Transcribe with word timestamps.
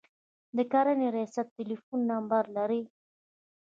د 0.55 0.57
کرنې 0.71 1.07
ریاست 1.15 1.47
ټلیفون 1.57 1.99
نمبر 2.11 2.43
لرئ؟ 2.55 2.81